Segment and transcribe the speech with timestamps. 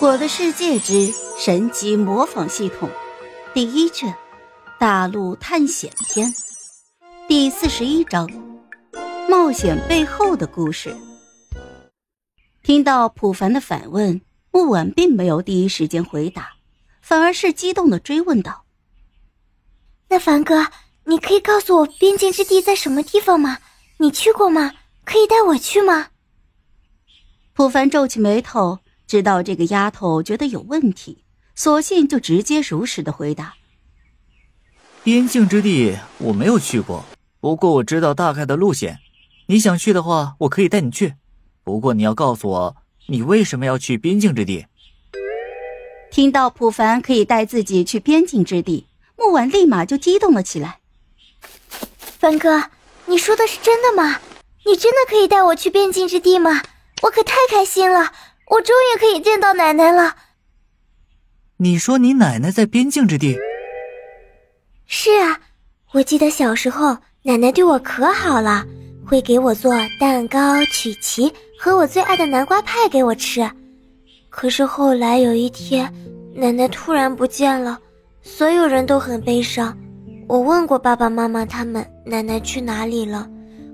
[0.00, 2.88] 我的世界之神级模仿系统
[3.52, 4.14] 第一卷：
[4.78, 6.32] 大陆探险篇
[7.26, 8.30] 第四十一章：
[9.28, 10.96] 冒险背后的故事。
[12.62, 14.20] 听到普凡的反问，
[14.52, 16.52] 木婉并没有第一时间回答，
[17.02, 18.66] 反而是激动的追问道
[20.10, 20.68] ：“那凡哥，
[21.06, 23.58] 你可以告诉我边境之地在什么地方吗？
[23.96, 24.74] 你去过吗？
[25.04, 26.10] 可以带我去吗？”
[27.52, 28.78] 普凡皱起眉头。
[29.08, 31.24] 知道这个丫头觉得有问题，
[31.54, 33.54] 索性就直接如实的回答
[35.02, 37.06] ：“边境之地我没有去过，
[37.40, 38.98] 不过我知道大概的路线。
[39.46, 41.14] 你想去的话，我可以带你去。
[41.64, 44.66] 不过你要告诉我，你为什么要去边境之地？”
[46.12, 50.80] 听到普凡可以带自己去边境之地，木婉立马就激动了起来
[52.20, 52.64] ：“凡哥，
[53.06, 54.20] 你说的是真的吗？
[54.66, 56.62] 你真的可以带我去边境之地吗？
[57.04, 58.12] 我可太开心了！”
[58.50, 60.14] 我终于可以见到奶奶了。
[61.58, 63.36] 你说你奶奶在边境之地？
[64.86, 65.38] 是啊，
[65.92, 68.64] 我记得小时候奶奶对我可好了，
[69.04, 73.48] 会给我做蛋糕、曲奇和我最爱的南瓜派给我吃。
[74.30, 75.92] 可是后来有一天，
[76.34, 77.78] 奶奶突然不见了，
[78.22, 79.76] 所有人都很悲伤。
[80.26, 83.28] 我问过爸爸妈妈他们，奶奶去哪里了？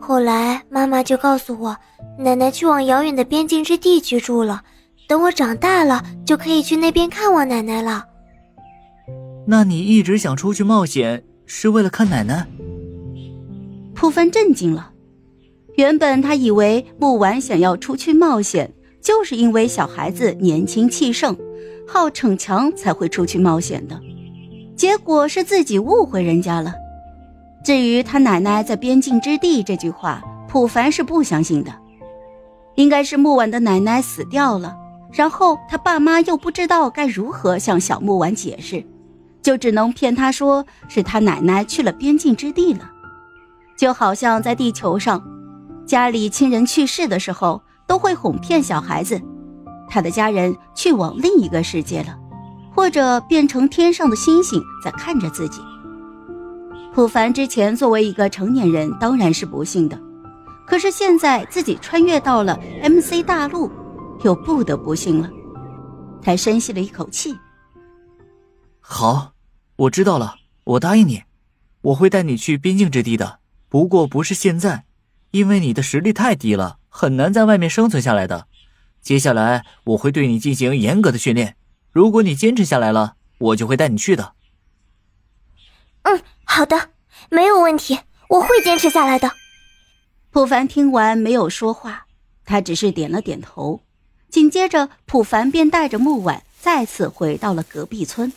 [0.00, 1.76] 后来妈妈就告诉我，
[2.18, 4.62] 奶奶去往遥远的边境之地居住了。
[5.06, 8.04] 等我长大了，就可以去那边看望奶奶了。
[9.46, 12.46] 那你一直想出去冒险，是为了看奶奶？
[13.94, 14.90] 普凡震惊了。
[15.76, 21.36] 原本他以为木婉想要出去冒险，就是因为小孩子年轻气盛，
[21.86, 23.98] 好逞强才会出去冒险的。
[24.76, 26.72] 结果是自己误会人家了。
[27.68, 31.70] 至于他奶奶在边境之地这句话，普凡是不相信的。
[32.76, 34.74] 应该是木婉的奶奶死掉了，
[35.12, 38.82] 然后他爸妈又不知道该如何向小木婉解释，
[39.42, 42.90] 就只能骗他说是他奶奶去了边境之地了。
[43.76, 45.22] 就好像在地球上，
[45.84, 49.20] 家里亲人去世的时候，都会哄骗小孩子，
[49.90, 52.18] 他的家人去往另一个世界了，
[52.74, 55.60] 或者变成天上的星星在看着自己。
[56.98, 59.96] 普凡之前作为一个成年人，当然是不幸的。
[60.66, 63.70] 可是现在自己穿越到了 MC 大陆，
[64.24, 65.30] 又不得不信了。
[66.20, 67.38] 他深吸了一口气。
[68.80, 69.30] 好，
[69.76, 71.22] 我知道了，我答应你，
[71.82, 73.38] 我会带你去边境之地的。
[73.68, 74.84] 不过不是现在，
[75.30, 78.48] 因为你的实力太低了，很难在外面生存下来的。
[79.00, 81.54] 接下来我会对你进行严格的训练，
[81.92, 84.32] 如果你坚持下来了，我就会带你去的。
[86.02, 86.20] 嗯。
[86.50, 86.88] 好的，
[87.28, 88.00] 没有问题，
[88.30, 89.30] 我会坚持下来的。
[90.30, 92.06] 普凡听完没有说话，
[92.46, 93.82] 他只是点了点头。
[94.30, 98.32] 紧接着，普凡便带着木婉再次回到了隔壁村。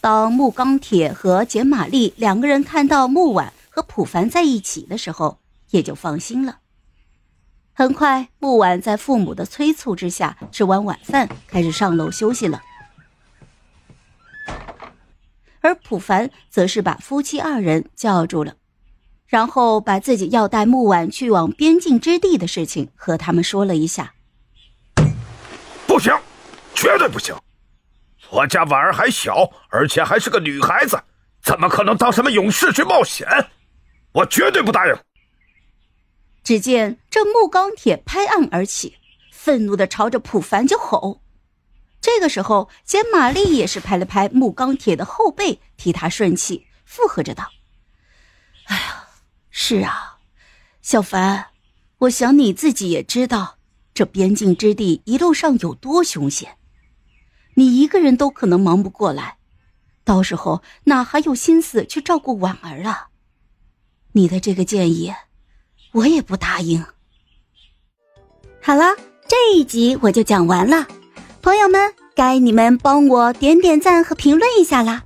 [0.00, 5.38] 当木钢铁和简玛丽两个人看到木婉和普凡在一起的时候，
[5.70, 6.58] 也就放心了。
[7.72, 12.60] 很快，木婉在父母的催促之下吃完晚饭，开始上楼休息了。
[15.72, 18.56] 而普凡则是把夫妻二人叫住了，
[19.26, 24.12] 然后把自己要带木婉去往边境之地的事情和他们说了一下。
[25.86, 26.12] 不行，
[26.74, 27.34] 绝对不行！
[28.28, 31.02] 我家婉儿还小，而且还是个女孩子，
[31.42, 33.26] 怎么可能当什么勇士去冒险？
[34.12, 34.94] 我绝对不答应！
[36.44, 38.96] 只见这木钢铁拍案而起，
[39.32, 41.21] 愤怒的朝着普凡就吼。
[42.14, 47.48] 这个时候，简玛丽也是拍了拍木钢铁的后背，替他顺气，附和着道
[48.68, 49.08] ：“哎呀，
[49.50, 50.18] 是啊，
[50.82, 51.46] 小凡，
[52.00, 53.56] 我想你自己也知道，
[53.94, 56.58] 这边境之地一路上有多凶险，
[57.54, 59.38] 你一个人都可能忙不过来，
[60.04, 63.08] 到时候哪还有心思去照顾婉儿啊？
[64.12, 65.14] 你的这个建议，
[65.92, 66.84] 我也不答应。”
[68.60, 68.94] 好了，
[69.26, 70.86] 这一集我就讲完了。
[71.40, 75.02] 朋友们，该你们帮我点点赞和评论一下啦！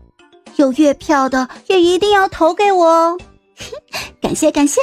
[0.57, 3.19] 有月票的也一定要投给我哦，
[4.21, 4.81] 感 谢感谢。